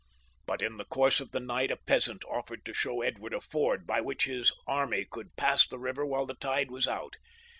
[0.47, 3.85] But in the course of the night a peasant offered to show Edward a ford
[3.85, 7.17] by which his army could pass the river while the tide was out.